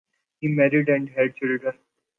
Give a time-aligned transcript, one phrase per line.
[0.39, 1.77] He married and had children.